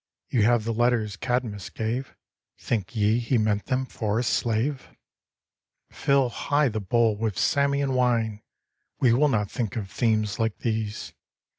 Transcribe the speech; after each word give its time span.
You 0.29 0.41
have 0.45 0.63
the 0.63 0.73
letters 0.73 1.15
Cadmus 1.15 1.69
gave— 1.69 2.15
Think 2.59 2.95
ye 2.95 3.19
he 3.19 3.37
meant 3.37 3.65
them 3.67 3.85
for 3.85 4.17
a 4.17 4.23
slave? 4.23 4.87
Fill 5.91 6.29
high 6.29 6.69
the 6.69 6.79
bowl 6.81 7.15
with 7.15 7.37
Samian 7.37 7.93
wine! 7.93 8.41
We 8.99 9.13
will 9.13 9.29
not 9.29 9.51
think 9.51 9.75
of 9.75 9.91
themes 9.91 10.39
like 10.39 10.57
these! 10.57 11.13